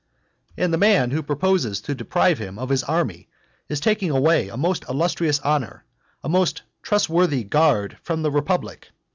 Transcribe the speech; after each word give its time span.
And 0.57 0.73
the 0.73 0.79
man 0.79 1.11
who 1.11 1.21
proposes 1.21 1.79
to 1.81 1.93
deprive 1.93 2.39
him 2.39 2.57
of 2.57 2.69
his 2.69 2.81
army, 2.81 3.27
is 3.69 3.79
taking 3.79 4.09
away 4.09 4.49
a 4.49 4.57
most 4.57 4.83
illustrious 4.89 5.39
honour, 5.41 5.85
and 6.23 6.31
a 6.31 6.33
most 6.39 6.63
trustworthy 6.81 7.43
guard 7.43 7.99
from 8.01 8.23
the 8.23 8.31
republic. 8.31 8.89